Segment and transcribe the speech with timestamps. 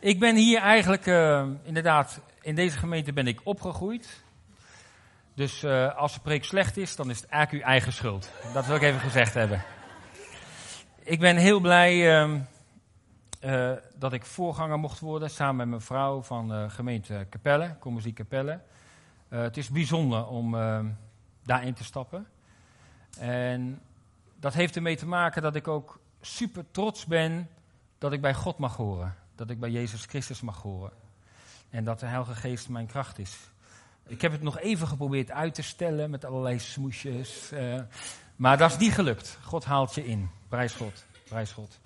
[0.00, 4.22] Ik ben hier eigenlijk, uh, inderdaad, in deze gemeente ben ik opgegroeid.
[5.34, 8.30] Dus uh, als de preek slecht is, dan is het eigenlijk uw eigen schuld.
[8.52, 9.62] Dat wil ik even gezegd hebben.
[10.98, 12.24] Ik ben heel blij
[13.40, 18.60] uh, dat ik voorganger mocht worden, samen met mijn vrouw van gemeente Capelle, Commissie Capelle.
[19.28, 20.56] het is bijzonder om
[21.44, 22.26] daarin te stappen.
[23.18, 23.80] En
[24.40, 27.48] dat heeft ermee te maken dat ik ook super trots ben
[27.98, 29.14] dat ik bij God mag horen.
[29.36, 30.92] Dat ik bij Jezus Christus mag horen.
[31.70, 33.36] En dat de Heilige Geest mijn kracht is.
[34.06, 37.50] Ik heb het nog even geprobeerd uit te stellen met allerlei smoesjes.
[37.52, 37.80] Uh,
[38.36, 39.38] maar dat is niet gelukt.
[39.42, 40.30] God haalt je in.
[40.48, 41.04] Prijs God.
[41.28, 41.78] Prijs God.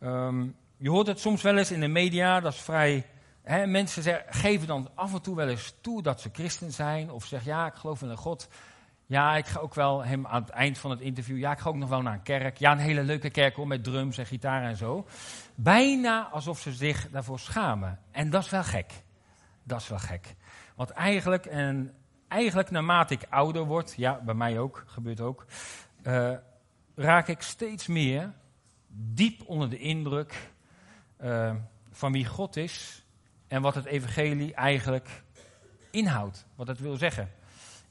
[0.00, 2.40] Um, je hoort het soms wel eens in de media.
[2.40, 3.06] Dat is vrij.
[3.42, 7.10] Hè, mensen zeggen, geven dan af en toe wel eens toe dat ze christen zijn.
[7.10, 8.48] Of zeggen, ja, ik geloof in een God.
[9.14, 11.38] Ja, ik ga ook wel hem aan het eind van het interview.
[11.38, 12.56] Ja, ik ga ook nog wel naar een kerk.
[12.56, 15.06] Ja, een hele leuke kerk hoor, met drums en gitaar en zo.
[15.54, 17.98] Bijna alsof ze zich daarvoor schamen.
[18.10, 18.92] En dat is wel gek.
[19.62, 20.34] Dat is wel gek.
[20.74, 21.94] Want eigenlijk, en
[22.28, 25.46] eigenlijk naarmate ik ouder word, ja, bij mij ook, gebeurt ook,
[26.02, 26.32] uh,
[26.94, 28.32] raak ik steeds meer
[28.88, 30.50] diep onder de indruk
[31.20, 31.54] uh,
[31.90, 33.04] van wie God is
[33.46, 35.22] en wat het evangelie eigenlijk
[35.90, 37.30] inhoudt, wat het wil zeggen.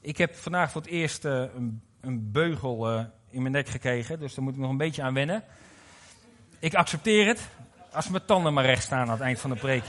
[0.04, 4.18] Ik heb vandaag voor het eerst uh, een, een, beugel uh, in mijn nek gekregen,
[4.18, 5.44] dus daar moet ik nog een beetje aan wennen.
[6.58, 7.48] Ik accepteer het,
[7.92, 9.84] als mijn tanden maar recht staan aan het eind van de preek.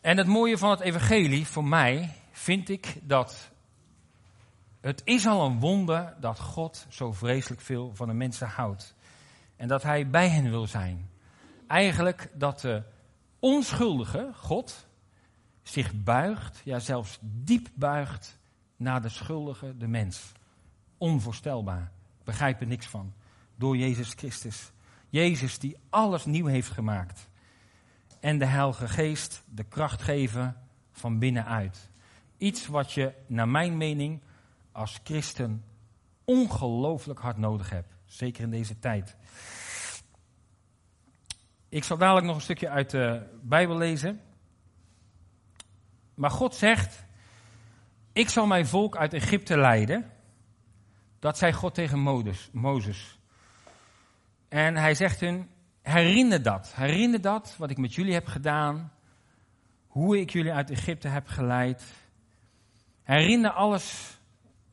[0.00, 3.50] En het mooie van het evangelie, voor mij, vind ik dat
[4.80, 8.94] het is al een wonder dat God zo vreselijk veel van de mensen houdt.
[9.56, 11.10] En dat hij bij hen wil zijn.
[11.66, 12.82] Eigenlijk dat de
[13.38, 14.88] onschuldige God
[15.70, 18.38] zich buigt, ja zelfs diep buigt
[18.76, 20.32] naar de schuldige, de mens.
[20.98, 21.92] Onvoorstelbaar.
[22.24, 23.12] Begrijp er niks van.
[23.56, 24.72] Door Jezus Christus.
[25.08, 27.28] Jezus die alles nieuw heeft gemaakt.
[28.20, 30.56] En de Heilige Geest de kracht geven
[30.92, 31.90] van binnenuit.
[32.36, 34.20] Iets wat je, naar mijn mening,
[34.72, 35.64] als christen
[36.24, 37.94] ongelooflijk hard nodig hebt.
[38.04, 39.16] Zeker in deze tijd.
[41.68, 44.20] Ik zal dadelijk nog een stukje uit de Bijbel lezen.
[46.20, 47.04] Maar God zegt:
[48.12, 50.10] Ik zal mijn volk uit Egypte leiden.
[51.18, 51.98] Dat zei God tegen
[52.52, 53.18] Mozes.
[54.48, 55.50] En hij zegt hun:
[55.82, 56.72] Herinner dat.
[56.74, 58.92] Herinner dat wat ik met jullie heb gedaan.
[59.86, 61.84] Hoe ik jullie uit Egypte heb geleid.
[63.02, 64.18] Herinner alles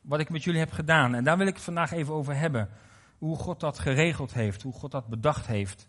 [0.01, 1.15] wat ik met jullie heb gedaan.
[1.15, 2.69] En daar wil ik het vandaag even over hebben.
[3.17, 5.87] Hoe God dat geregeld heeft, hoe God dat bedacht heeft.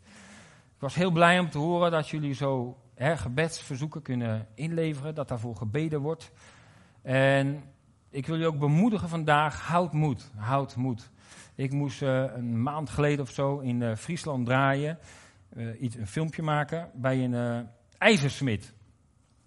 [0.74, 5.28] Ik was heel blij om te horen dat jullie zo hè, gebedsverzoeken kunnen inleveren, dat
[5.28, 6.30] daarvoor gebeden wordt.
[7.02, 7.62] En
[8.10, 11.10] ik wil je ook bemoedigen vandaag, houd moed, houd moed.
[11.54, 14.98] Ik moest uh, een maand geleden of zo in uh, Friesland draaien,
[15.56, 18.72] uh, iets, een filmpje maken bij een ijzersmid.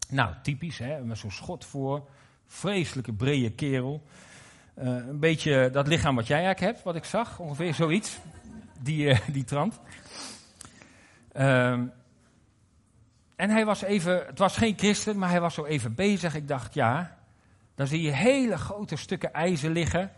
[0.09, 2.09] Nou, typisch, hè, met zo'n schot voor,
[2.45, 4.03] vreselijke brede kerel.
[4.75, 8.19] een beetje dat lichaam wat jij eigenlijk hebt, wat ik zag, ongeveer zoiets,
[8.79, 9.79] die, die trant.
[11.33, 11.91] Um,
[13.41, 16.35] en hij was even, het was geen christen, maar hij was zo even bezig.
[16.35, 17.17] Ik dacht, ja,
[17.75, 20.11] dan zie je hele grote stukken ijzer liggen,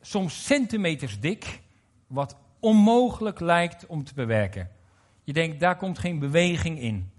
[0.00, 1.62] soms centimeters dik,
[2.06, 4.70] wat onmogelijk lijkt om te bewerken.
[5.24, 7.10] Je denkt, daar komt geen beweging in.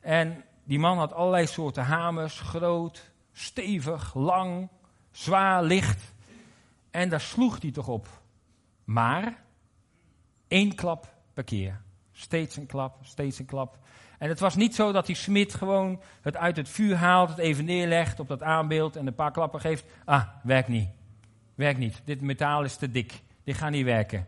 [0.00, 4.68] En die man had allerlei soorten hamers, groot, stevig, lang,
[5.10, 6.14] zwaar, licht.
[6.90, 8.08] En daar sloeg hij toch op.
[8.84, 9.42] Maar
[10.48, 11.80] één klap per keer.
[12.12, 13.78] Steeds een klap, steeds een klap.
[14.20, 17.38] En het was niet zo dat die smid gewoon het uit het vuur haalt, het
[17.38, 19.84] even neerlegt op dat aanbeeld en een paar klappen geeft.
[20.04, 20.88] Ah, werkt niet.
[21.54, 22.02] Werkt niet.
[22.04, 23.22] Dit metaal is te dik.
[23.44, 24.26] Dit gaat niet werken.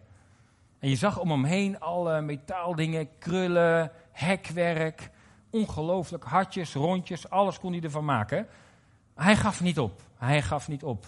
[0.78, 5.10] En je zag om hem heen alle metaaldingen, krullen, hekwerk,
[5.50, 8.46] ongelooflijk hartjes, rondjes, alles kon hij ervan maken.
[9.14, 10.00] Hij gaf niet op.
[10.16, 11.06] Hij gaf niet op.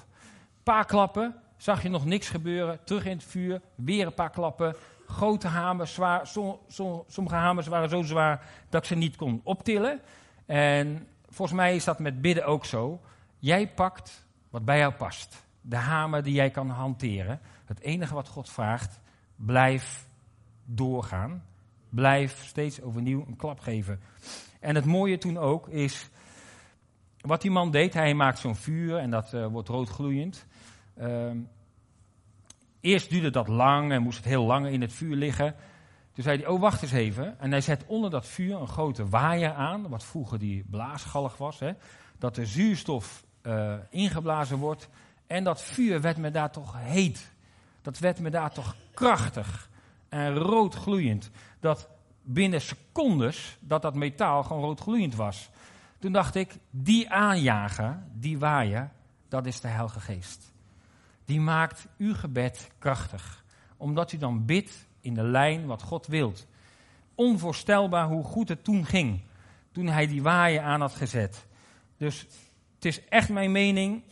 [0.62, 4.76] Paar klappen, zag je nog niks gebeuren, terug in het vuur, weer een paar klappen,
[5.06, 6.26] grote hamers, zwaar,
[7.06, 10.00] sommige hamers waren zo zwaar dat ik ze niet kon optillen.
[10.46, 13.00] En volgens mij is dat met bidden ook zo.
[13.38, 15.46] Jij pakt wat bij jou past.
[15.60, 17.40] De hamer die jij kan hanteren.
[17.64, 19.00] Het enige wat God vraagt,
[19.36, 20.06] blijf
[20.64, 21.44] doorgaan.
[21.88, 24.00] Blijf steeds overnieuw een klap geven.
[24.60, 26.08] En het mooie toen ook is,
[27.20, 30.46] wat die man deed, hij maakt zo'n vuur en dat uh, wordt roodgloeiend.
[30.98, 31.30] Uh,
[32.84, 35.54] Eerst duurde dat lang en moest het heel lang in het vuur liggen.
[36.12, 37.40] Toen zei hij, oh wacht eens even.
[37.40, 41.58] En hij zet onder dat vuur een grote waaier aan, wat vroeger die blaasgalg was.
[41.58, 41.72] Hè,
[42.18, 44.88] dat de zuurstof uh, ingeblazen wordt.
[45.26, 47.32] En dat vuur werd me daar toch heet.
[47.82, 49.70] Dat werd me daar toch krachtig.
[50.08, 51.30] en rood gloeiend.
[51.60, 51.88] Dat
[52.22, 55.50] binnen secondes dat dat metaal gewoon rood gloeiend was.
[55.98, 58.90] Toen dacht ik, die aanjager, die waaier,
[59.28, 60.53] dat is de Heilige Geest.
[61.24, 63.44] Die maakt uw gebed krachtig.
[63.76, 66.46] Omdat u dan bidt in de lijn wat God wilt.
[67.14, 69.22] Onvoorstelbaar hoe goed het toen ging.
[69.72, 71.46] Toen hij die waaier aan had gezet.
[71.96, 72.26] Dus
[72.74, 74.02] het is echt mijn mening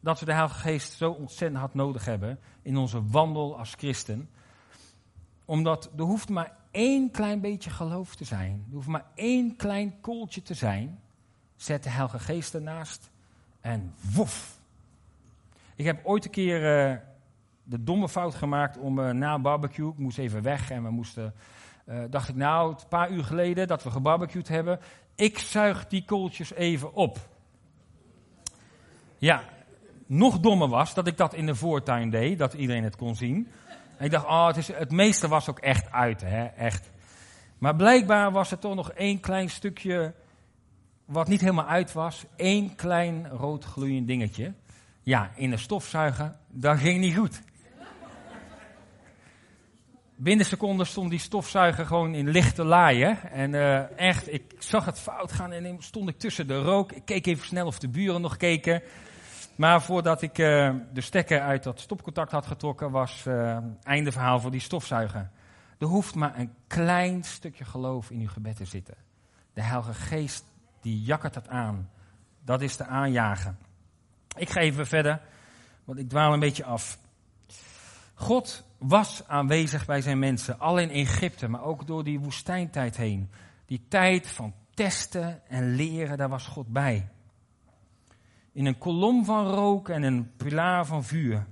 [0.00, 4.30] dat we de Heilige Geest zo ontzettend hard nodig hebben in onze wandel als christen.
[5.44, 8.64] Omdat er hoeft maar één klein beetje geloof te zijn.
[8.68, 11.00] Er hoeft maar één klein kooltje te zijn.
[11.56, 13.10] Zet de Heilige Geest ernaast
[13.60, 14.57] en woef.
[15.78, 16.96] Ik heb ooit een keer uh,
[17.62, 21.34] de domme fout gemaakt om uh, na barbecue, ik moest even weg en we moesten,
[21.88, 24.80] uh, dacht ik nou, een paar uur geleden dat we gebarbecued hebben,
[25.14, 27.18] ik zuig die kooltjes even op.
[29.18, 29.44] Ja,
[30.06, 33.48] nog dommer was dat ik dat in de voortuin deed, dat iedereen het kon zien.
[33.96, 36.90] En ik dacht, oh, het, is, het meeste was ook echt uit, hè, echt.
[37.58, 40.14] Maar blijkbaar was er toch nog één klein stukje
[41.04, 42.24] wat niet helemaal uit was.
[42.36, 44.52] één klein rood gloeiend dingetje.
[45.08, 47.42] Ja, in de stofzuiger, dat ging niet goed.
[50.16, 53.30] Binnen seconden stond die stofzuiger gewoon in lichte laaien.
[53.30, 56.92] En uh, echt, ik zag het fout gaan en stond ik tussen de rook.
[56.92, 58.82] Ik keek even snel of de buren nog keken.
[59.56, 64.40] Maar voordat ik uh, de stekker uit dat stopcontact had getrokken, was uh, einde verhaal
[64.40, 65.30] voor die stofzuiger.
[65.78, 68.96] Er hoeft maar een klein stukje geloof in uw gebed te zitten.
[69.52, 70.44] De Heilige Geest,
[70.80, 71.90] die jakkert het aan.
[72.44, 73.67] Dat is de aanjagen.
[74.36, 75.20] Ik ga even verder,
[75.84, 76.98] want ik dwaal een beetje af.
[78.14, 83.30] God was aanwezig bij zijn mensen, al in Egypte, maar ook door die woestijntijd heen.
[83.66, 87.08] Die tijd van testen en leren, daar was God bij
[88.58, 91.46] in een kolom van rook en een pilaar van vuur.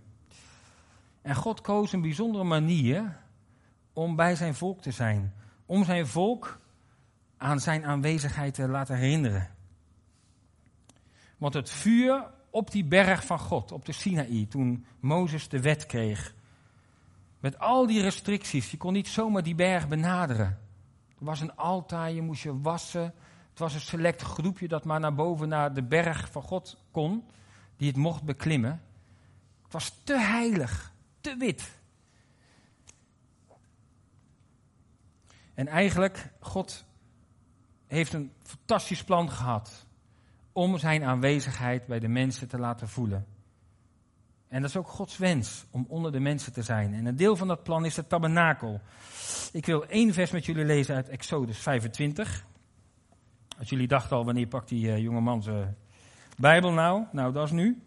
[1.22, 3.16] En God koos een bijzondere manier
[3.92, 5.34] om bij zijn volk te zijn.
[5.66, 6.60] Om zijn volk
[7.36, 9.50] aan zijn aanwezigheid te laten herinneren.
[11.36, 12.24] Want het vuur
[12.56, 16.34] op die berg van God, op de Sinaï, toen Mozes de wet kreeg.
[17.40, 20.58] Met al die restricties, je kon niet zomaar die berg benaderen.
[21.18, 23.14] Er was een altaar, je moest je wassen,
[23.50, 27.24] het was een select groepje dat maar naar boven naar de berg van God kon,
[27.76, 28.82] die het mocht beklimmen.
[29.62, 31.78] Het was te heilig, te wit.
[35.54, 36.84] En eigenlijk, God
[37.86, 39.85] heeft een fantastisch plan gehad
[40.56, 43.26] om zijn aanwezigheid bij de mensen te laten voelen.
[44.48, 46.94] En dat is ook Gods wens, om onder de mensen te zijn.
[46.94, 48.80] En een deel van dat plan is het tabernakel.
[49.52, 52.44] Ik wil één vers met jullie lezen uit Exodus 25.
[53.58, 55.76] Als jullie dachten al, wanneer pakt die uh, jonge man zijn
[56.36, 57.04] Bijbel nou?
[57.12, 57.82] Nou, dat is nu.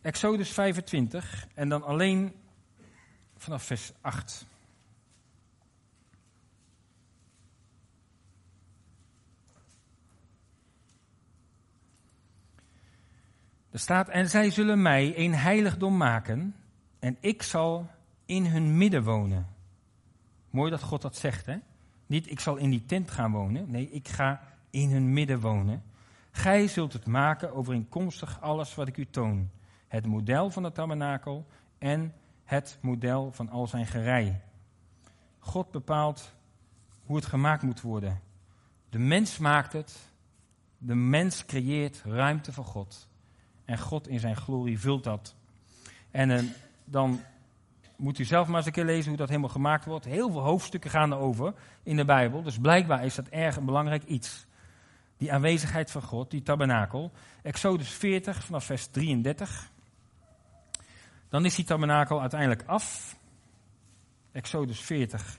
[0.00, 2.34] Exodus 25 en dan alleen
[3.36, 4.46] vanaf vers 8.
[13.74, 16.54] Er staat, en zij zullen mij een heiligdom maken
[16.98, 17.90] en ik zal
[18.24, 19.46] in hun midden wonen.
[20.50, 21.56] Mooi dat God dat zegt, hè?
[22.06, 23.70] Niet ik zal in die tent gaan wonen.
[23.70, 24.40] Nee, ik ga
[24.70, 25.82] in hun midden wonen.
[26.30, 29.50] Gij zult het maken overeenkomstig alles wat ik u toon.
[29.88, 31.46] Het model van het tabernakel
[31.78, 34.40] en het model van al zijn gerei.
[35.38, 36.34] God bepaalt
[37.04, 38.20] hoe het gemaakt moet worden.
[38.88, 40.12] De mens maakt het.
[40.78, 43.12] De mens creëert ruimte voor God.
[43.64, 45.34] En God in zijn glorie vult dat.
[46.10, 46.40] En uh,
[46.84, 47.20] dan
[47.96, 50.04] moet u zelf maar eens een keer lezen hoe dat helemaal gemaakt wordt.
[50.04, 52.42] Heel veel hoofdstukken gaan erover in de Bijbel.
[52.42, 54.46] Dus blijkbaar is dat erg een belangrijk iets.
[55.16, 57.12] Die aanwezigheid van God, die tabernakel.
[57.42, 59.70] Exodus 40 vanaf vers 33.
[61.28, 63.16] Dan is die tabernakel uiteindelijk af.
[64.32, 65.38] Exodus 40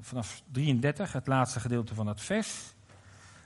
[0.00, 2.74] vanaf 33, het laatste gedeelte van het vers.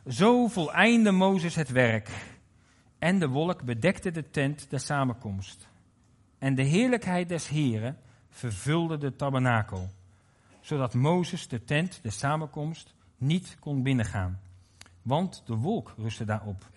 [0.08, 2.10] Zo voleinde Mozes het werk.
[3.00, 5.68] En de wolk bedekte de tent der samenkomst.
[6.38, 7.96] En de heerlijkheid des Heren
[8.28, 9.88] vervulde de tabernakel,
[10.60, 14.40] zodat Mozes de tent, de samenkomst, niet kon binnengaan,
[15.02, 16.70] want de wolk rustte daarop.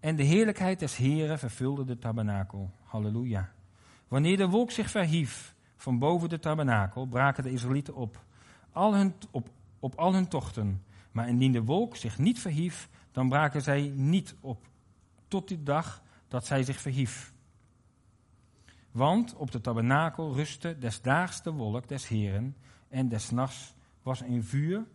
[0.00, 2.70] En de heerlijkheid des Heren vervulde de tabernakel.
[2.84, 3.52] Halleluja.
[4.08, 8.24] Wanneer de wolk zich verhief van boven de tabernakel, braken de Israëlieten op,
[8.72, 9.48] al hun, op,
[9.78, 10.82] op al hun tochten.
[11.10, 14.66] Maar indien de wolk zich niet verhief, dan braken zij niet op,
[15.28, 17.32] tot die dag dat zij zich verhief.
[18.90, 22.56] Want op de tabernakel rustte desdaags de wolk des Heren
[22.88, 24.86] en des nachts was een vuur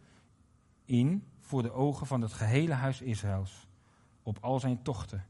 [0.85, 3.67] in voor de ogen van het gehele huis Israëls,
[4.23, 5.25] op al zijn tochten.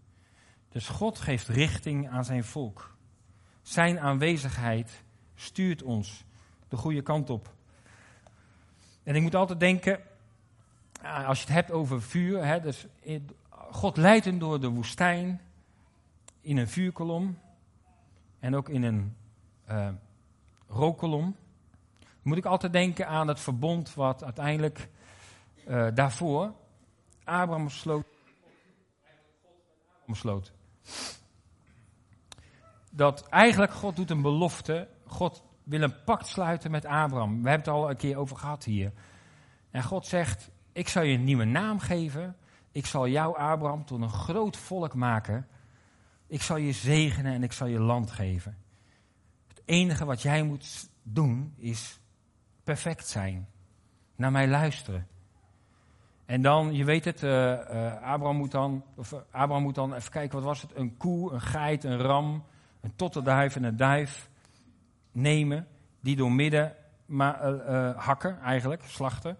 [0.69, 2.95] Dus God geeft richting aan zijn volk.
[3.61, 5.03] Zijn aanwezigheid
[5.35, 6.25] stuurt ons
[6.67, 7.55] de goede kant op.
[9.03, 9.99] En ik moet altijd denken,
[11.03, 12.87] als je het hebt over vuur, hè, dus
[13.71, 15.41] God leidt hem door de woestijn
[16.41, 17.39] in een vuurkolom
[18.39, 19.15] en ook in een
[19.69, 19.89] uh,
[20.67, 21.35] rookkolom.
[22.21, 24.89] moet ik altijd denken aan het verbond wat uiteindelijk
[25.67, 26.53] uh, daarvoor
[27.23, 28.05] Abraham sloot.
[30.11, 30.51] sloot.
[32.91, 34.87] Dat eigenlijk God doet een belofte.
[35.05, 37.43] God wil een pact sluiten met Abraham.
[37.43, 38.91] We hebben het al een keer over gehad hier.
[39.71, 42.35] En God zegt: Ik zal je een nieuwe naam geven.
[42.71, 45.47] Ik zal jou, Abraham, tot een groot volk maken.
[46.27, 48.57] Ik zal je zegenen en ik zal je land geven.
[49.47, 51.99] Het enige wat jij moet doen is
[52.63, 53.47] perfect zijn.
[54.15, 55.07] Naar mij luisteren.
[56.25, 59.93] En dan, je weet het, uh, uh, Abraham, moet dan, of uh, Abraham moet dan
[59.93, 60.75] even kijken, wat was het?
[60.75, 62.43] Een koe, een geit, een ram,
[62.81, 64.29] een tottenduif en een duif
[65.11, 65.67] nemen.
[66.01, 67.45] Die door midden maar,
[67.95, 69.37] hakken, eigenlijk, slachten.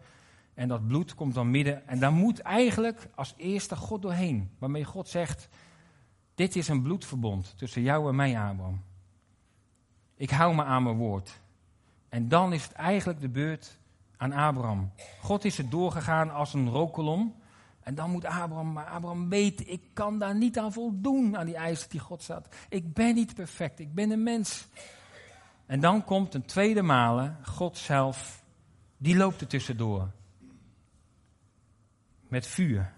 [0.58, 1.88] En dat bloed komt dan midden.
[1.88, 4.50] En daar moet eigenlijk als eerste God doorheen.
[4.58, 5.50] Waarmee God zegt,
[6.36, 8.82] dit is een bloedverbond tussen jou en mij, Abraham.
[10.16, 11.40] Ik hou me aan mijn woord.
[12.10, 13.80] En dan is het eigenlijk de beurt
[14.18, 14.92] aan Abraham.
[15.22, 17.36] God is er doorgegaan als een rookkolom.
[17.80, 21.56] En dan moet Abraham, maar Abraham weet, ik kan daar niet aan voldoen, aan die
[21.56, 22.56] eisen die God staat.
[22.70, 24.68] Ik ben niet perfect, ik ben een mens.
[25.66, 28.44] En dan komt een tweede malen God zelf,
[28.98, 30.16] die loopt er tussendoor.
[32.28, 32.94] Met vuur.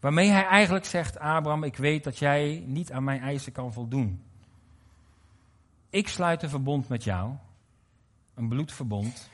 [0.00, 4.22] Waarmee hij eigenlijk zegt, Abraham, ik weet dat jij niet aan mijn eisen kan voldoen.
[5.90, 7.34] Ik sluit een verbond met jou,
[8.34, 9.30] een bloedverbond.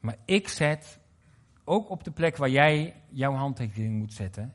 [0.00, 0.98] Maar ik zet,
[1.64, 4.54] ook op de plek waar jij jouw handtekening moet zetten,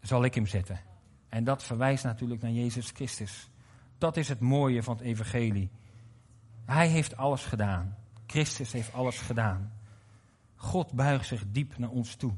[0.00, 0.80] zal ik hem zetten.
[1.28, 3.50] En dat verwijst natuurlijk naar Jezus Christus.
[3.98, 5.70] Dat is het mooie van het evangelie.
[6.64, 7.96] Hij heeft alles gedaan.
[8.26, 9.72] Christus heeft alles gedaan.
[10.60, 12.32] God buigt zich diep naar ons toe.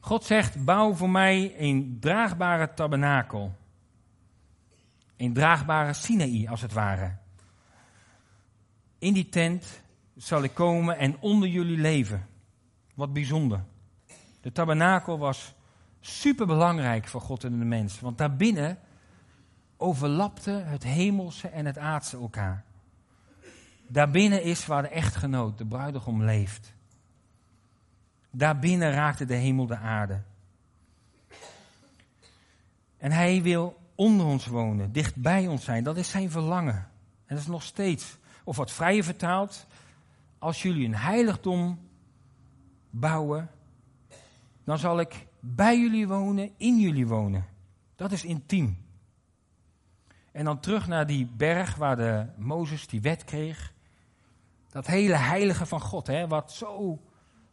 [0.00, 3.54] God zegt: bouw voor mij een draagbare tabernakel.
[5.16, 7.16] Een draagbare Sinaï, als het ware.
[8.98, 9.82] In die tent
[10.16, 12.26] zal ik komen en onder jullie leven.
[12.94, 13.64] Wat bijzonder.
[14.40, 15.54] De tabernakel was
[16.00, 18.00] super belangrijk voor God en de mens.
[18.00, 18.78] Want daarbinnen
[19.76, 22.64] overlapte het hemelse en het aardse elkaar.
[23.88, 26.74] Daarbinnen is waar de echtgenoot, de bruidegom, leeft.
[28.30, 30.22] Daarbinnen raakte de hemel de aarde.
[32.98, 35.84] En hij wil onder ons wonen, dicht bij ons zijn.
[35.84, 36.88] Dat is zijn verlangen.
[37.26, 38.16] En dat is nog steeds.
[38.44, 39.66] Of wat vrije vertaald,
[40.38, 41.78] als jullie een heiligdom
[42.90, 43.50] bouwen,
[44.64, 47.44] dan zal ik bij jullie wonen, in jullie wonen.
[47.96, 48.84] Dat is intiem.
[50.32, 53.74] En dan terug naar die berg waar de Mozes die wet kreeg.
[54.76, 57.00] Dat hele heilige van God, hè, wat zo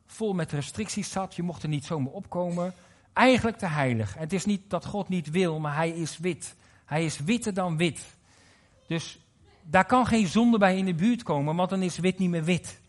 [0.05, 1.35] vol met restricties zat.
[1.35, 2.73] Je mocht er niet zomaar opkomen.
[3.13, 4.13] Eigenlijk te heilig.
[4.13, 6.55] Het is niet dat God niet wil, maar hij is wit.
[6.85, 8.15] Hij is witter dan wit.
[8.87, 9.19] Dus
[9.61, 12.43] daar kan geen zonde bij in de buurt komen, want dan is wit niet meer
[12.43, 12.79] wit.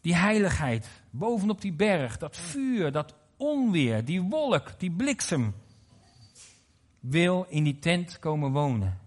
[0.00, 5.54] Die heiligheid bovenop die berg, dat vuur, dat onweer, die wolk, die bliksem,
[7.00, 9.05] wil in die tent komen wonen.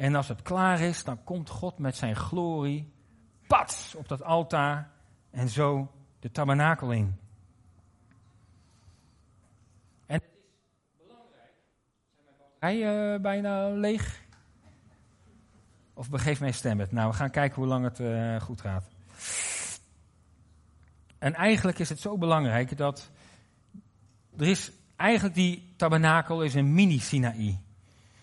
[0.00, 2.92] En als het klaar is, dan komt God met zijn glorie,
[3.46, 4.90] pats, op dat altaar
[5.30, 5.90] en zo
[6.20, 7.16] de tabernakel in.
[10.06, 11.52] En het is belangrijk.
[12.60, 14.22] Zijn mijn uh, bijna leeg?
[15.94, 16.92] Of begeef mij stem het?
[16.92, 18.88] Nou, we gaan kijken hoe lang het uh, goed gaat.
[21.18, 23.10] En eigenlijk is het zo belangrijk dat
[24.36, 27.60] er is eigenlijk die tabernakel is een mini Sinaï.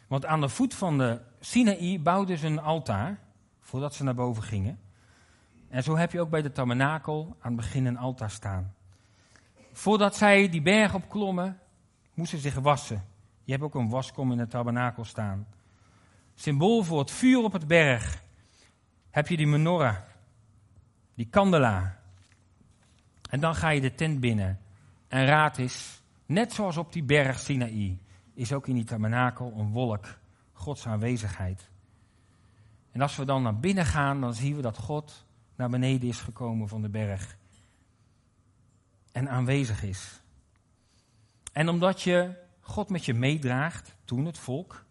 [0.08, 3.20] Want aan de voet van de Sinaï bouwden ze een altaar
[3.60, 4.80] voordat ze naar boven gingen.
[5.70, 8.74] En zo heb je ook bij de tabernakel aan het begin een altaar staan.
[9.72, 11.60] Voordat zij die berg opklommen,
[12.14, 13.06] moesten ze zich wassen.
[13.44, 15.48] Je hebt ook een waskom in de tabernakel staan.
[16.36, 18.24] Symbool voor het vuur op het berg.
[19.10, 19.98] Heb je die menorah,
[21.16, 22.00] die kandelaar.
[23.30, 24.60] En dan ga je de tent binnen.
[25.08, 27.98] En raad is, net zoals op die berg Sinaï,
[28.34, 30.06] is ook in die tabernakel een wolk,
[30.58, 31.70] Gods aanwezigheid.
[32.92, 36.20] En als we dan naar binnen gaan, dan zien we dat God naar beneden is
[36.20, 37.38] gekomen van de berg.
[39.12, 40.22] En aanwezig is.
[41.54, 44.86] En omdat je God met je meedraagt, toen het volk,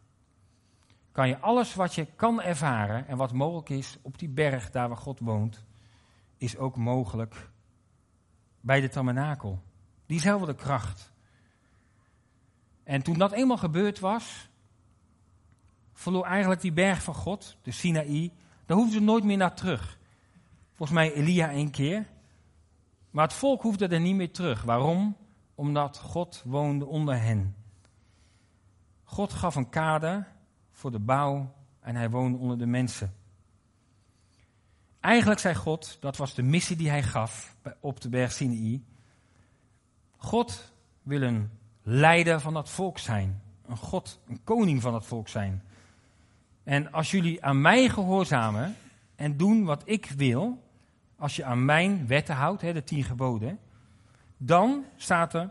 [1.13, 4.89] kan je alles wat je kan ervaren en wat mogelijk is op die berg daar
[4.89, 5.65] waar God woont,
[6.37, 7.51] is ook mogelijk
[8.61, 9.63] bij de tabernakel.
[10.07, 11.13] Diezelfde kracht.
[12.85, 14.49] En toen dat eenmaal gebeurd was,
[15.97, 18.33] verloor eigenlijk die berg van God, de Sinaï,
[18.67, 19.99] daar hoefden ze nooit meer naar terug.
[20.75, 22.07] Volgens mij Elia één keer.
[23.11, 24.63] Maar het volk hoefde er niet meer terug.
[24.63, 25.17] Waarom?
[25.55, 27.57] Omdat God woonde onder hen.
[29.05, 30.27] God gaf een kader
[30.73, 33.15] voor de bouw en hij woonde onder de mensen.
[35.01, 38.85] Eigenlijk zei God, dat was de missie die hij gaf op de berg Sinai.
[40.17, 40.73] God
[41.03, 41.51] wil een
[41.83, 43.43] leider van dat volk zijn.
[43.67, 45.63] Een God, een koning van dat volk zijn.
[46.67, 48.77] En als jullie aan mij gehoorzamen
[49.15, 50.63] en doen wat ik wil,
[51.17, 53.59] als je aan mijn wetten houdt, hè, de tien geboden,
[54.37, 55.51] dan staat er,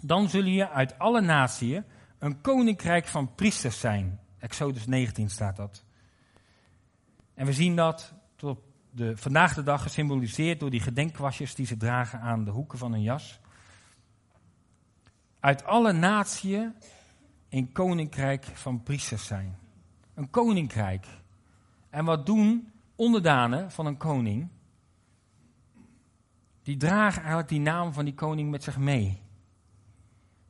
[0.00, 1.80] dan zullen je uit alle naties
[2.18, 4.20] een koninkrijk van priesters zijn.
[4.38, 5.84] Exodus 19 staat dat.
[7.34, 8.58] En we zien dat tot
[8.90, 12.92] de, vandaag de dag gesymboliseerd door die gedenkkwastjes die ze dragen aan de hoeken van
[12.92, 13.40] hun jas.
[15.40, 16.66] Uit alle naties
[17.48, 19.66] een koninkrijk van priesters zijn.
[20.18, 21.06] Een koninkrijk.
[21.90, 24.48] En wat doen onderdanen van een koning?
[26.62, 29.22] Die dragen eigenlijk die naam van die koning met zich mee.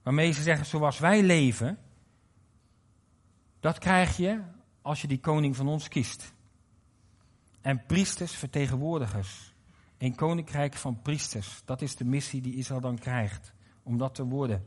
[0.02, 1.78] Waarmee ze zeggen, zoals wij leven,
[3.60, 4.40] dat krijg je
[4.82, 6.32] als je die koning van ons kiest.
[7.60, 9.54] En priesters, vertegenwoordigers.
[9.98, 11.62] Een koninkrijk van priesters.
[11.64, 13.52] Dat is de missie die Israël dan krijgt.
[13.82, 14.66] Om dat te worden.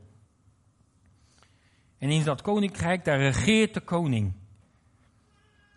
[1.98, 4.40] En in dat koninkrijk, daar regeert de koning.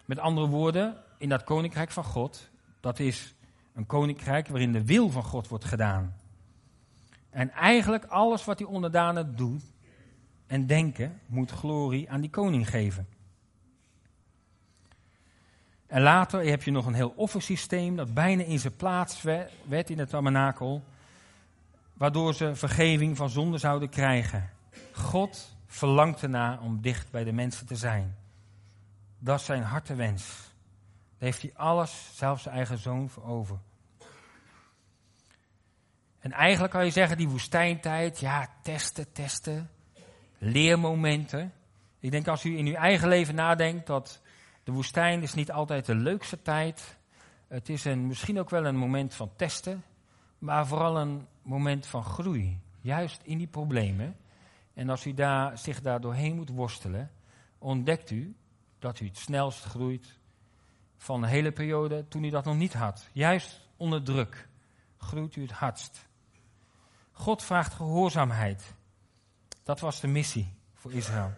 [0.06, 3.36] Met andere woorden, in dat koninkrijk van God, dat is
[3.74, 6.16] een koninkrijk waarin de wil van God wordt gedaan.
[7.30, 9.62] En eigenlijk alles wat die onderdanen doen
[10.48, 13.08] en denken, moet glorie aan die koning geven.
[15.88, 19.22] En later heb je nog een heel offersysteem dat bijna in zijn plaats
[19.68, 20.84] werd in het tabernakel,
[21.94, 24.50] waardoor ze vergeving van zonde zouden krijgen.
[24.92, 28.16] God verlangt ernaar om dicht bij de mensen te zijn.
[29.26, 30.54] Dat is zijn hartewens.
[31.18, 33.58] Daar heeft hij alles, zelfs zijn eigen zoon, voor over.
[36.20, 39.70] En eigenlijk kan je zeggen, die woestijntijd, ja, testen, testen,
[40.38, 41.54] leermomenten.
[42.00, 44.22] Ik denk als u in uw eigen leven nadenkt, dat
[44.64, 46.98] de woestijn is niet altijd de leukste tijd.
[47.48, 49.84] Het is een, misschien ook wel een moment van testen,
[50.38, 52.60] maar vooral een moment van groei.
[52.82, 54.16] Juist in die problemen.
[54.74, 57.12] En als u daar, zich daar doorheen moet worstelen,
[57.58, 58.36] ontdekt u
[58.86, 60.20] dat u het snelst groeit
[60.98, 63.10] van de hele periode toen u dat nog niet had.
[63.12, 64.48] Juist onder druk
[64.98, 66.08] groeit u het hardst.
[67.12, 68.74] God vraagt gehoorzaamheid.
[69.64, 71.34] Dat was de missie voor Israël.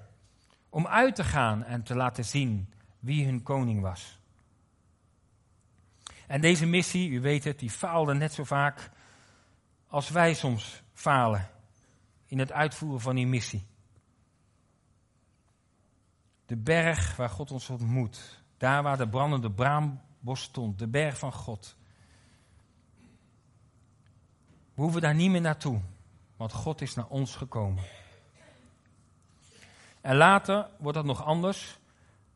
[0.69, 4.19] Om uit te gaan en te laten zien wie hun koning was.
[6.27, 8.89] En deze missie, u weet het, die faalde net zo vaak
[9.87, 11.49] als wij soms falen
[12.25, 13.65] in het uitvoeren van die missie.
[16.47, 21.33] De berg waar God ons ontmoet, daar waar de brandende braambos stond, de berg van
[21.33, 21.75] God.
[24.73, 25.81] We hoeven daar niet meer naartoe,
[26.37, 27.83] want God is naar ons gekomen.
[30.01, 31.79] En later wordt dat nog anders.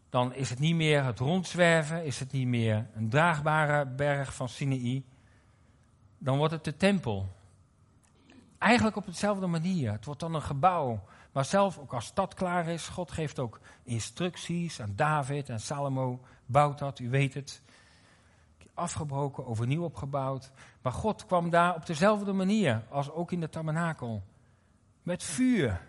[0.09, 4.49] Dan is het niet meer het rondzwerven, is het niet meer een draagbare berg van
[4.49, 5.03] Sinaï.
[6.17, 7.35] Dan wordt het de tempel.
[8.57, 9.91] Eigenlijk op dezelfde manier.
[9.91, 12.87] Het wordt dan een gebouw waar zelf ook als stad klaar is.
[12.87, 16.19] God geeft ook instructies aan David en Salomo.
[16.45, 17.61] Bouwt dat, u weet het.
[18.73, 20.51] Afgebroken, overnieuw opgebouwd.
[20.81, 24.23] Maar God kwam daar op dezelfde manier als ook in de tabernakel.
[25.03, 25.81] Met vuur.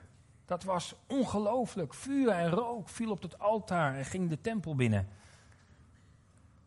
[0.45, 1.95] Dat was ongelooflijk.
[1.95, 5.09] Vuur en rook viel op het altaar en ging de tempel binnen.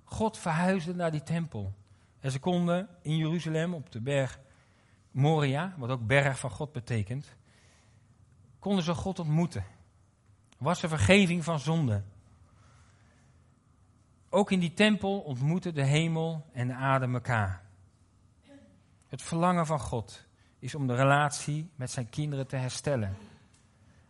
[0.04, 1.74] God verhuisde naar die tempel.
[2.20, 4.40] En ze konden in Jeruzalem op de berg
[5.12, 7.36] Moria, wat ook berg van God betekent,
[8.66, 9.66] konden ze God ontmoeten.
[10.58, 12.04] Was er vergeving van zonde.
[14.30, 17.62] Ook in die tempel ontmoeten de hemel en de aarde elkaar.
[19.08, 20.26] Het verlangen van God
[20.60, 23.18] is om de relatie met zijn kinderen te herstellen.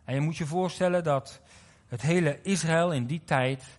[0.04, 1.40] En je moet je voorstellen dat
[1.88, 3.78] het hele Israël in die tijd,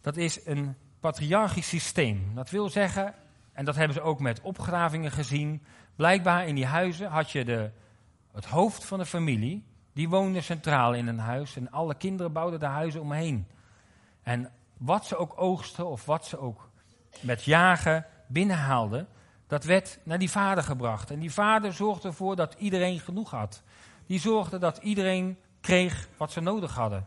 [0.00, 2.34] dat is een patriarchisch systeem.
[2.34, 3.14] Dat wil zeggen,
[3.52, 5.62] en dat hebben ze ook met opgravingen gezien,
[5.96, 7.70] blijkbaar in die huizen had je de,
[8.32, 12.60] het hoofd van de familie, die woonde centraal in een huis en alle kinderen bouwden
[12.60, 13.46] de huizen omheen.
[14.22, 16.68] En wat ze ook oogsten of wat ze ook
[17.20, 19.08] met jagen binnenhaalden,
[19.46, 21.10] dat werd naar die vader gebracht.
[21.10, 23.62] En die vader zorgde ervoor dat iedereen genoeg had.
[24.06, 27.06] Die zorgde dat iedereen kreeg wat ze nodig hadden.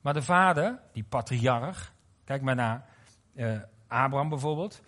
[0.00, 1.92] Maar de vader, die patriarch,
[2.24, 2.84] kijk maar naar
[3.34, 4.80] uh, Abraham bijvoorbeeld,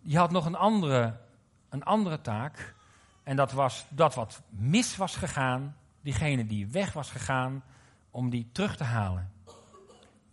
[0.00, 1.16] die had nog een andere,
[1.68, 2.74] een andere taak.
[3.22, 7.62] En dat was dat wat mis was gegaan, diegene die weg was gegaan,
[8.10, 9.32] om die terug te halen.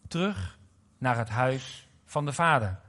[0.07, 0.57] Terug
[0.97, 2.79] naar het huis van de vader.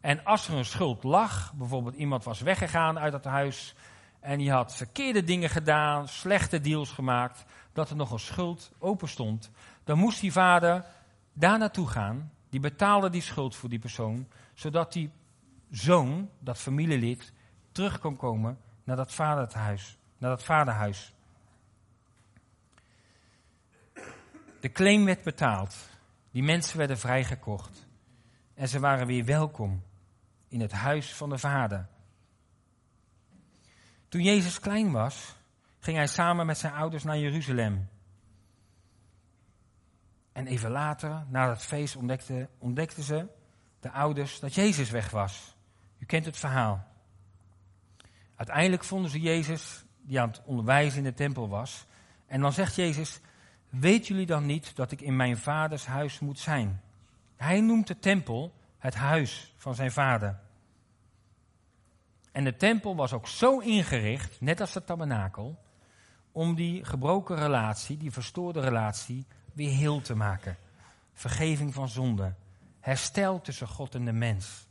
[0.00, 3.74] En als er een schuld lag, bijvoorbeeld iemand was weggegaan uit het huis
[4.20, 9.08] en die had verkeerde dingen gedaan, slechte deals gemaakt, dat er nog een schuld open
[9.08, 9.50] stond,
[9.84, 10.84] dan moest die vader
[11.32, 15.10] daar naartoe gaan, die betaalde die schuld voor die persoon, zodat die
[15.70, 17.32] zoon, dat familielid,
[17.72, 21.12] terug kon komen naar dat vaderhuis, naar dat vaderhuis.
[24.62, 25.76] De claim werd betaald.
[26.30, 27.86] Die mensen werden vrijgekocht.
[28.54, 29.82] En ze waren weer welkom
[30.48, 31.88] in het huis van de Vader.
[34.08, 35.34] Toen Jezus klein was,
[35.78, 37.88] ging hij samen met zijn ouders naar Jeruzalem.
[40.32, 43.26] En even later, na het feest, ontdekten, ontdekten ze,
[43.80, 45.56] de ouders, dat Jezus weg was.
[45.98, 46.86] U kent het verhaal.
[48.36, 51.86] Uiteindelijk vonden ze Jezus, die aan het onderwijzen in de tempel was.
[52.26, 53.20] En dan zegt Jezus,
[53.80, 56.80] weet jullie dan niet dat ik in mijn vaders huis moet zijn?
[57.36, 60.38] Hij noemt de tempel het huis van zijn vader.
[62.32, 65.58] En de tempel was ook zo ingericht, net als de tabernakel,
[66.32, 70.56] om die gebroken relatie, die verstoorde relatie, weer heel te maken.
[71.12, 72.34] Vergeving van zonde.
[72.80, 74.66] Herstel tussen God en de mens.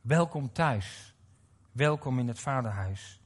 [0.00, 1.14] Welkom thuis.
[1.72, 3.20] Welkom in het vaderhuis.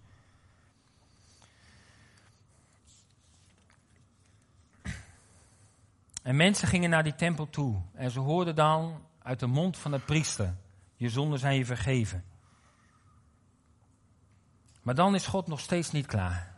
[6.27, 9.91] En mensen gingen naar die tempel toe en ze hoorden dan uit de mond van
[9.91, 10.57] de priester:
[10.97, 12.25] Je zonden zijn je vergeven.
[14.83, 16.55] Maar dan is God nog steeds niet klaar.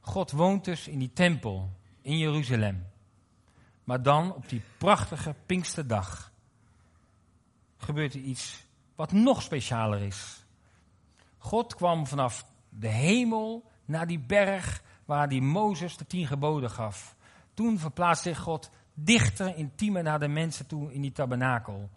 [0.00, 2.86] God woont dus in die tempel in Jeruzalem.
[3.84, 6.32] Maar dan op die prachtige Pinksterdag
[7.76, 10.44] gebeurt er iets wat nog specialer is.
[11.38, 17.16] God kwam vanaf de hemel naar die berg waar die Mozes de tien geboden gaf.
[17.54, 21.90] Toen verplaatste zich God dichter, intiemer naar de mensen toe in die tabernakel.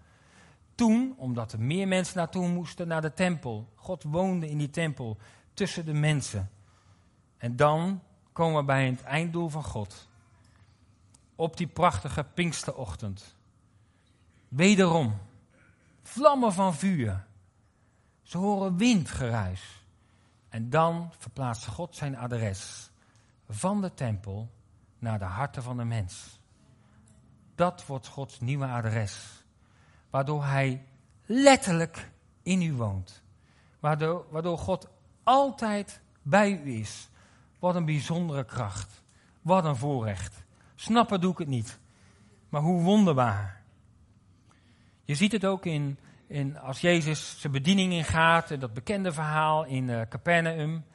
[0.76, 3.70] Toen, omdat er meer mensen naartoe moesten, naar de tempel.
[3.76, 5.18] God woonde in die tempel
[5.54, 6.50] tussen de mensen.
[7.38, 10.08] En dan komen we bij het einddoel van God.
[11.36, 13.36] Op die prachtige Pinksterochtend.
[14.48, 15.18] Wederom,
[16.02, 17.26] vlammen van vuur.
[18.22, 19.84] Ze horen windgeruis.
[20.50, 22.92] En dan verplaatst God zijn adres
[23.50, 24.50] van de tempel
[25.06, 26.40] naar de harten van de mens.
[27.56, 29.46] Dat wordt Gods nieuwe adres.
[30.10, 30.86] Waardoor Hij
[31.26, 32.12] letterlijk
[32.44, 33.24] in u woont.
[33.80, 34.90] Waardoor, waardoor God
[35.24, 37.10] altijd bij u is.
[37.60, 39.04] Wat een bijzondere kracht.
[39.42, 40.44] Wat een voorrecht.
[40.76, 41.80] Snappen doe ik het niet.
[42.50, 43.62] Maar hoe wonderbaar.
[45.04, 49.88] Je ziet het ook in, in als Jezus zijn bediening ingaat, dat bekende verhaal in
[49.88, 50.86] uh, Capernaum.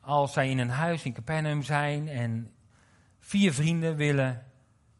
[0.00, 2.50] Als zij in een huis in Capernaum zijn en
[3.26, 4.46] vier vrienden willen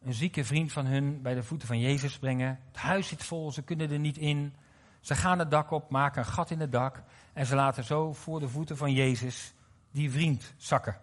[0.03, 2.61] een zieke vriend van hun bij de voeten van Jezus brengen.
[2.67, 4.55] Het huis zit vol, ze kunnen er niet in.
[5.01, 8.13] Ze gaan het dak op, maken een gat in het dak en ze laten zo
[8.13, 9.55] voor de voeten van Jezus
[9.91, 11.01] die vriend zakken.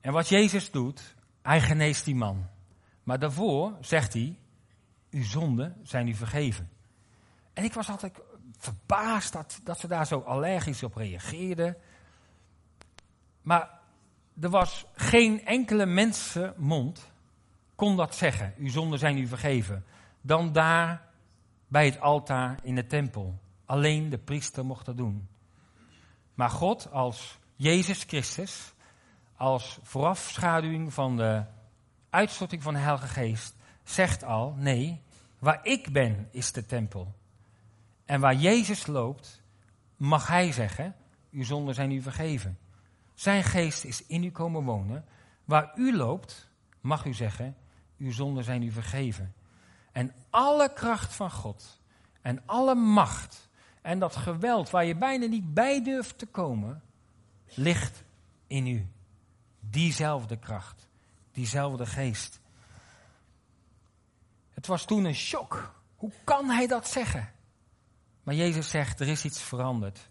[0.00, 2.46] En wat Jezus doet, hij geneest die man.
[3.02, 4.38] Maar daarvoor zegt hij,
[5.10, 6.70] uw zonden zijn u vergeven.
[7.52, 8.20] En ik was altijd
[8.56, 11.76] verbaasd dat, dat ze daar zo allergisch op reageerden.
[13.42, 13.78] Maar
[14.40, 17.10] er was geen enkele mensenmond
[17.74, 18.54] kon dat zeggen.
[18.58, 19.84] Uw zonden zijn u vergeven.
[20.20, 21.02] Dan daar
[21.68, 23.38] bij het altaar in de tempel.
[23.64, 25.28] Alleen de priester mocht dat doen.
[26.34, 28.72] Maar God als Jezus Christus,
[29.36, 31.44] als voorafschaduwing van de
[32.10, 35.00] uitstorting van de Heilige Geest, zegt al, nee,
[35.38, 37.14] waar ik ben is de tempel.
[38.04, 39.42] En waar Jezus loopt,
[39.96, 40.94] mag Hij zeggen,
[41.30, 42.58] uw zonden zijn u vergeven.
[43.20, 45.04] Zijn geest is in u komen wonen.
[45.44, 47.56] Waar u loopt, mag u zeggen,
[47.98, 49.34] uw zonden zijn u vergeven.
[49.92, 51.80] En alle kracht van God
[52.22, 53.48] en alle macht
[53.82, 56.82] en dat geweld waar je bijna niet bij durft te komen,
[57.54, 58.04] ligt
[58.46, 58.86] in u.
[59.60, 60.88] Diezelfde kracht,
[61.32, 62.40] diezelfde geest.
[64.50, 65.74] Het was toen een shock.
[65.96, 67.32] Hoe kan hij dat zeggen?
[68.22, 70.08] Maar Jezus zegt, er is iets veranderd.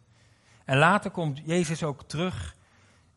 [0.65, 2.57] En later komt Jezus ook terug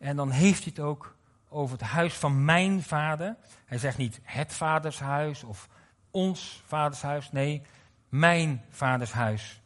[0.03, 1.17] en dan heeft hij het ook
[1.49, 3.37] over het huis van mijn vader.
[3.65, 5.69] Hij zegt niet het vadershuis of
[6.11, 7.33] ons vadershuis.
[7.33, 7.62] Nee,
[8.09, 9.61] mijn vadershuis.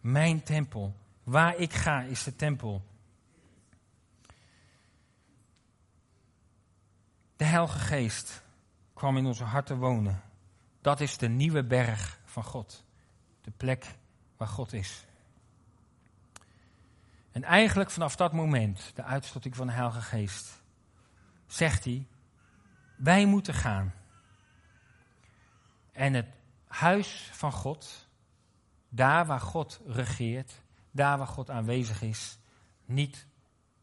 [0.00, 0.94] Mijn tempel.
[1.22, 2.84] Waar ik ga is de tempel.
[7.36, 8.42] De Heilige Geest
[8.92, 10.22] kwam in onze harten wonen.
[10.80, 12.84] Dat is de nieuwe berg van God.
[13.40, 13.94] De plek
[14.36, 15.04] waar God is.
[17.34, 20.62] En eigenlijk vanaf dat moment, de uitstorting van de Heilige Geest,
[21.46, 22.06] zegt hij,
[22.96, 23.94] wij moeten gaan.
[25.92, 26.26] En het
[26.66, 28.08] huis van God,
[28.88, 32.38] daar waar God regeert, daar waar God aanwezig is,
[32.84, 33.26] niet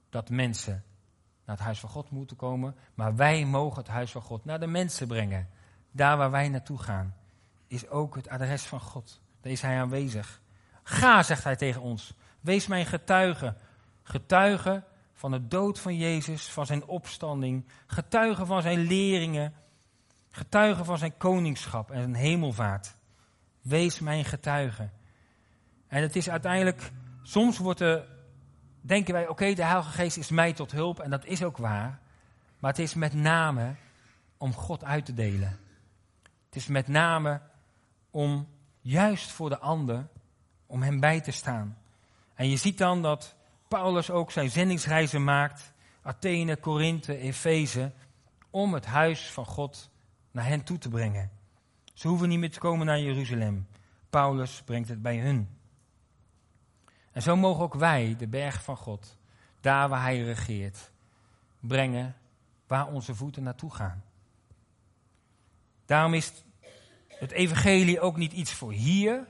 [0.10, 0.84] dat mensen
[1.46, 4.60] naar het huis van God moeten komen, maar wij mogen het huis van God naar
[4.60, 5.50] de mensen brengen.
[5.92, 7.16] Daar waar wij naartoe gaan,
[7.68, 9.22] is ook het adres van God.
[9.42, 10.42] Daar is Hij aanwezig.
[10.84, 12.14] Ga, zegt Hij tegen ons.
[12.40, 13.56] Wees mijn getuige.
[14.04, 17.66] Getuige van de dood van Jezus, van zijn opstanding.
[17.88, 19.54] Getuige van zijn leringen.
[20.30, 22.96] Getuige van zijn koningschap en zijn hemelvaart.
[23.62, 24.90] Wees mijn getuige.
[25.88, 26.92] En het is uiteindelijk,
[27.24, 28.08] soms wordt er,
[28.82, 31.00] denken wij, oké, de Heilige Geest is mij tot hulp.
[31.00, 32.00] En dat is ook waar.
[32.60, 33.76] Maar het is met name
[34.38, 35.60] om God uit te delen.
[36.46, 37.42] Het is met name
[38.12, 38.48] om
[38.82, 40.08] juist voor de ander,
[40.72, 41.78] om hem bij te staan.
[42.34, 43.36] En je ziet dan dat
[43.68, 47.92] Paulus ook zijn zendingsreizen maakt, Athene, Korinthe, Efeze,
[48.50, 49.90] om het huis van God
[50.32, 51.32] naar hen toe te brengen.
[51.94, 53.68] Ze hoeven niet meer te komen naar Jeruzalem.
[54.10, 55.50] Paulus brengt het bij hun.
[57.12, 59.18] En zo mogen ook wij de berg van God,
[59.60, 60.92] daar waar Hij regeert,
[61.60, 62.16] brengen
[62.68, 64.04] waar onze voeten naartoe gaan.
[65.86, 66.44] Daarom is
[67.08, 69.28] het evangelie ook niet iets voor hier,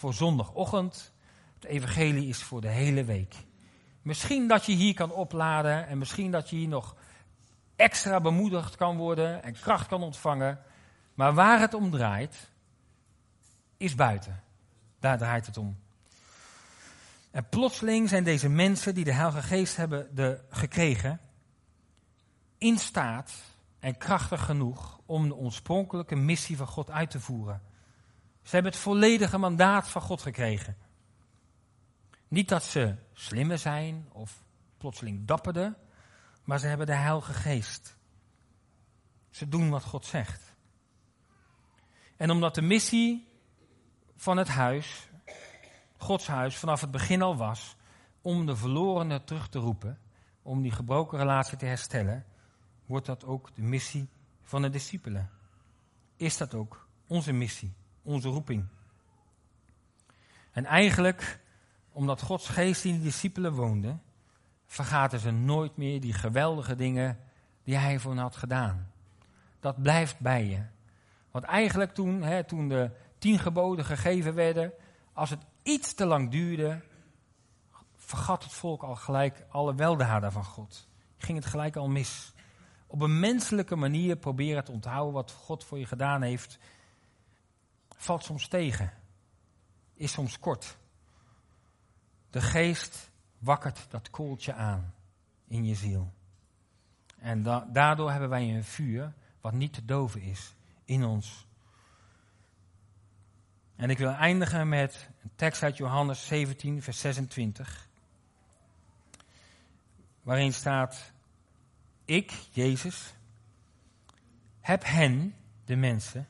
[0.00, 1.12] voor zondagochtend.
[1.54, 3.34] Het evangelie is voor de hele week.
[4.02, 6.96] Misschien dat je hier kan opladen en misschien dat je hier nog
[7.76, 10.58] extra bemoedigd kan worden en kracht kan ontvangen.
[11.14, 12.50] Maar waar het om draait,
[13.76, 14.42] is buiten.
[15.00, 15.78] Daar draait het om.
[17.30, 21.20] En plotseling zijn deze mensen die de Heilige Geest hebben de, gekregen,
[22.58, 23.32] in staat
[23.78, 27.69] en krachtig genoeg om de oorspronkelijke missie van God uit te voeren.
[28.50, 30.76] Ze hebben het volledige mandaat van God gekregen.
[32.28, 34.44] Niet dat ze slimmer zijn of
[34.78, 35.74] plotseling dapperder,
[36.44, 37.96] maar ze hebben de Heilige Geest.
[39.30, 40.54] Ze doen wat God zegt.
[42.16, 43.28] En omdat de missie
[44.16, 45.08] van het huis,
[45.96, 47.76] Gods huis, vanaf het begin al was
[48.20, 49.98] om de verlorenen terug te roepen,
[50.42, 52.26] om die gebroken relatie te herstellen,
[52.86, 54.08] wordt dat ook de missie
[54.42, 55.30] van de discipelen.
[56.16, 57.78] Is dat ook onze missie,
[58.10, 58.66] onze roeping?
[60.50, 61.40] En eigenlijk,
[61.92, 63.98] omdat Gods geest in de discipelen woonde,
[64.66, 67.18] vergaten ze nooit meer die geweldige dingen
[67.62, 68.92] die hij voor hen had gedaan.
[69.60, 70.62] Dat blijft bij je.
[71.30, 74.72] Want eigenlijk toen, hè, toen de tien geboden gegeven werden,
[75.12, 76.80] als het iets te lang duurde,
[77.96, 80.88] vergat het volk al gelijk alle weldaden van God.
[81.16, 82.32] Ging het gelijk al mis
[82.86, 86.58] op een menselijke manier proberen te onthouden wat God voor je gedaan heeft,
[88.00, 88.92] valt soms tegen,
[89.94, 90.76] is soms kort.
[92.30, 94.94] De geest wakkert dat kooltje aan
[95.46, 96.12] in je ziel.
[97.18, 101.46] En daardoor hebben wij een vuur wat niet te doven is in ons.
[103.76, 107.88] En ik wil eindigen met een tekst uit Johannes 17, vers 26.
[110.22, 111.12] Waarin staat:
[112.04, 113.14] ik, Jezus,
[114.60, 115.34] heb hen,
[115.64, 116.28] de mensen,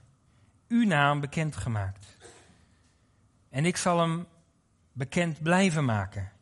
[0.70, 2.16] uw naam bekendgemaakt.
[3.48, 4.26] En ik zal hem
[4.92, 6.32] bekend blijven maken.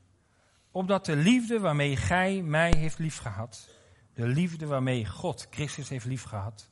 [0.70, 3.68] Opdat de liefde waarmee gij mij heeft liefgehad,
[4.14, 6.68] de liefde waarmee God Christus heeft liefgehad,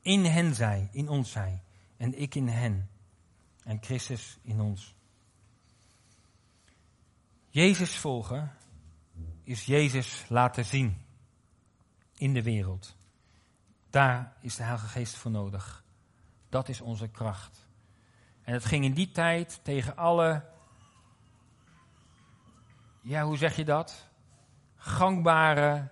[0.00, 1.62] in hen zij, in ons zij,
[1.96, 2.90] en ik in hen,
[3.64, 4.94] en Christus in ons.
[7.48, 8.52] Jezus volgen
[9.42, 10.98] is Jezus laten zien
[12.16, 12.96] in de wereld.
[13.90, 15.84] Daar is de Heilige Geest voor nodig.
[16.50, 17.68] Dat is onze kracht.
[18.42, 20.44] En het ging in die tijd tegen alle,
[23.00, 24.08] ja, hoe zeg je dat?
[24.76, 25.88] Gangbare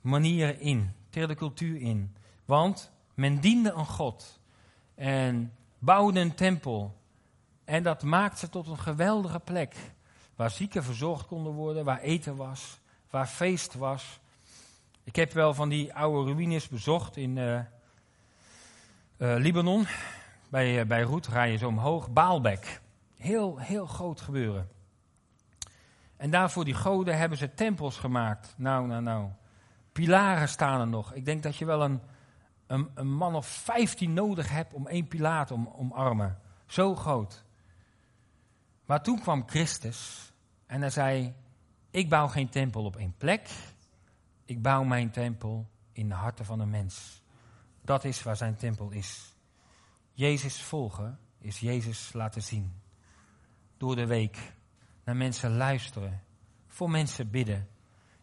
[0.00, 2.16] manieren in, tegen de cultuur in.
[2.44, 4.40] Want men diende een God
[4.94, 6.96] en bouwde een tempel.
[7.64, 9.76] En dat maakte ze tot een geweldige plek.
[10.36, 12.78] Waar zieken verzorgd konden worden, waar eten was,
[13.10, 14.20] waar feest was.
[15.04, 17.60] Ik heb wel van die oude ruïnes bezocht in uh,
[19.18, 19.86] Libanon.
[20.48, 22.10] Bij, uh, bij Roet rij je zo omhoog.
[22.10, 22.80] Baalbek.
[23.16, 24.68] Heel, heel groot gebeuren.
[26.16, 28.54] En daarvoor die goden hebben ze tempels gemaakt.
[28.56, 29.28] Nou, nou, nou.
[29.92, 31.14] Pilaren staan er nog.
[31.14, 32.00] Ik denk dat je wel een,
[32.66, 36.38] een, een man of vijftien nodig hebt om één pilaar te om, omarmen.
[36.66, 37.44] Zo groot.
[38.86, 40.32] Maar toen kwam Christus
[40.66, 41.34] en hij zei:
[41.90, 43.48] Ik bouw geen tempel op één plek.
[44.44, 47.22] Ik bouw mijn tempel in de harten van een mens.
[47.88, 49.34] Dat is waar zijn tempel is.
[50.12, 52.80] Jezus volgen is Jezus laten zien.
[53.76, 54.52] Door de week
[55.04, 56.22] naar mensen luisteren.
[56.66, 57.68] voor mensen bidden.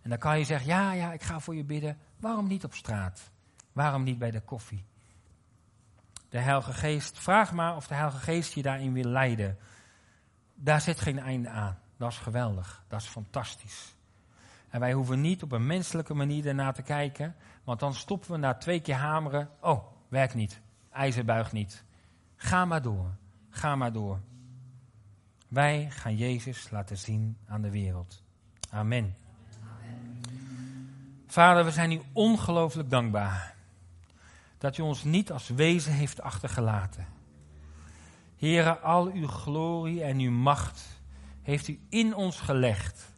[0.01, 1.97] En dan kan je zeggen, ja, ja, ik ga voor je bidden.
[2.19, 3.31] Waarom niet op straat?
[3.71, 4.85] Waarom niet bij de koffie?
[6.29, 9.57] De Heilige Geest, vraag maar of de Heilige Geest je daarin wil leiden.
[10.55, 11.79] Daar zit geen einde aan.
[11.97, 12.83] Dat is geweldig.
[12.87, 13.95] Dat is fantastisch.
[14.69, 18.37] En wij hoeven niet op een menselijke manier ernaar te kijken, want dan stoppen we
[18.37, 19.49] na twee keer hameren.
[19.61, 20.61] Oh, werkt niet.
[20.91, 21.83] IJzer buigt niet.
[22.35, 23.15] Ga maar door.
[23.49, 24.19] Ga maar door.
[25.47, 28.23] Wij gaan Jezus laten zien aan de wereld.
[28.69, 29.15] Amen.
[31.27, 33.55] Vader, we zijn u ongelooflijk dankbaar
[34.57, 37.07] dat u ons niet als wezen heeft achtergelaten.
[38.37, 41.01] Here, al uw glorie en uw macht
[41.41, 43.13] heeft u in ons gelegd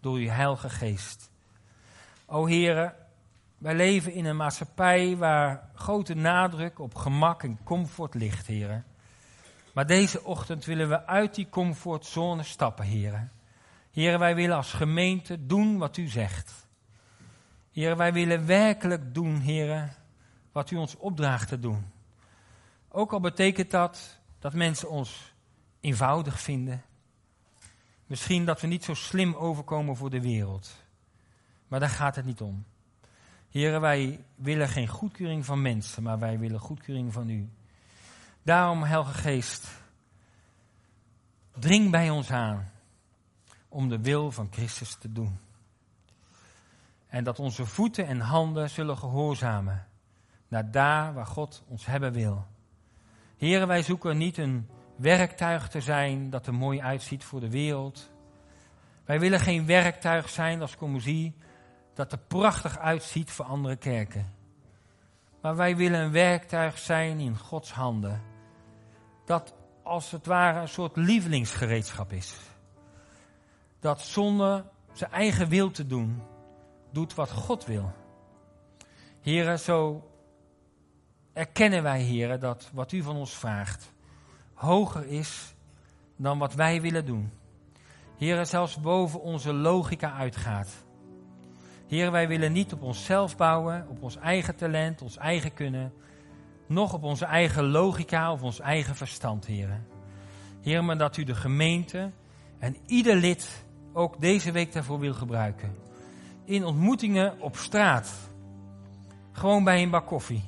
[0.00, 1.30] door uw heilige geest.
[2.26, 2.94] O Here,
[3.58, 8.84] wij leven in een maatschappij waar grote nadruk op gemak en comfort ligt, heren.
[9.74, 13.32] Maar deze ochtend willen we uit die comfortzone stappen, heren.
[13.90, 16.68] Heren, wij willen als gemeente doen wat u zegt.
[17.72, 19.94] Heren, wij willen werkelijk doen, heren,
[20.52, 21.92] wat u ons opdraagt te doen.
[22.88, 25.34] Ook al betekent dat dat mensen ons
[25.80, 26.82] eenvoudig vinden.
[28.06, 30.76] Misschien dat we niet zo slim overkomen voor de wereld.
[31.68, 32.64] Maar daar gaat het niet om.
[33.54, 37.48] Heren, wij willen geen goedkeuring van mensen, maar wij willen goedkeuring van u.
[38.42, 39.68] Daarom, Heilige Geest,
[41.58, 42.70] dring bij ons aan
[43.68, 45.38] om de wil van Christus te doen.
[47.06, 49.86] En dat onze voeten en handen zullen gehoorzamen
[50.48, 52.46] naar daar waar God ons hebben wil.
[53.36, 58.10] Heren, wij zoeken niet een werktuig te zijn dat er mooi uitziet voor de wereld.
[59.04, 61.34] Wij willen geen werktuig zijn als commusie
[61.94, 64.32] dat er prachtig uitziet voor andere kerken.
[65.40, 68.22] Maar wij willen een werktuig zijn in Gods handen.
[69.24, 72.36] Dat als het ware een soort lievelingsgereedschap is.
[73.80, 76.22] Dat zonder zijn eigen wil te doen,
[76.92, 77.92] doet wat God wil.
[79.20, 80.10] Heren, zo
[81.32, 83.92] erkennen wij, heren, dat wat u van ons vraagt
[84.54, 85.54] hoger is
[86.16, 87.32] dan wat wij willen doen.
[88.16, 90.83] Heren, zelfs boven onze logica uitgaat.
[91.88, 95.92] Heren, wij willen niet op onszelf bouwen, op ons eigen talent, ons eigen kunnen,
[96.66, 99.86] nog op onze eigen logica of ons eigen verstand, heren.
[100.62, 102.10] Heren, maar dat u de gemeente
[102.58, 105.74] en ieder lid ook deze week daarvoor wil gebruiken.
[106.44, 108.12] In ontmoetingen op straat.
[109.32, 110.44] Gewoon bij een bak koffie.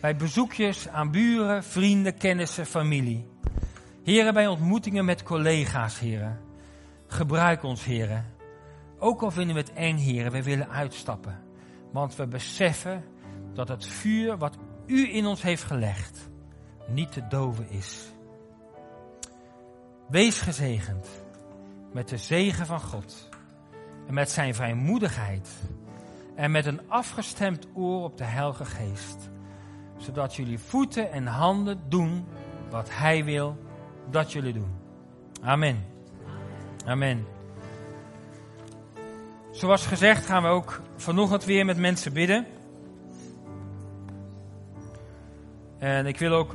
[0.00, 3.26] Bij bezoekjes aan buren, vrienden, kennissen, familie.
[4.04, 6.40] Heren, bij ontmoetingen met collega's, heren.
[7.06, 8.33] Gebruik ons, heren.
[8.98, 11.42] Ook al vinden we het eng, heren, we willen uitstappen.
[11.92, 13.04] Want we beseffen
[13.52, 16.30] dat het vuur wat u in ons heeft gelegd
[16.86, 18.12] niet te doven is.
[20.08, 21.08] Wees gezegend
[21.92, 23.28] met de zegen van God
[24.06, 25.48] en met zijn vrijmoedigheid
[26.34, 29.30] en met een afgestemd oor op de Heilige Geest,
[29.96, 32.26] zodat jullie voeten en handen doen
[32.70, 33.58] wat Hij wil
[34.10, 34.72] dat jullie doen.
[35.42, 35.84] Amen.
[36.86, 37.33] Amen.
[39.54, 42.46] Zoals gezegd gaan we ook vanochtend weer met mensen bidden.
[45.78, 46.54] En ik wil ook,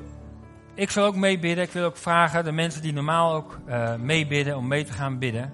[0.73, 1.63] ik zal ook meebidden.
[1.63, 5.19] Ik wil ook vragen de mensen die normaal ook uh, meebidden om mee te gaan
[5.19, 5.53] bidden.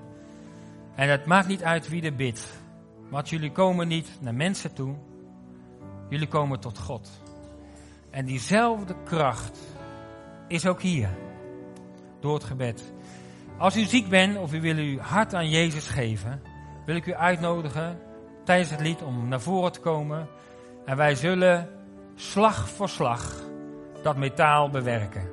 [0.95, 2.47] En het maakt niet uit wie er bidt.
[3.09, 4.95] Want jullie komen niet naar mensen toe.
[6.09, 7.09] Jullie komen tot God.
[8.09, 9.59] En diezelfde kracht
[10.47, 11.09] is ook hier.
[12.19, 12.93] Door het gebed.
[13.57, 16.41] Als u ziek bent of u wil uw hart aan Jezus geven,
[16.85, 17.99] wil ik u uitnodigen
[18.43, 20.27] tijdens het lied om naar voren te komen.
[20.85, 21.69] En wij zullen
[22.15, 23.43] slag voor slag
[24.03, 25.29] dat metaal bewerken.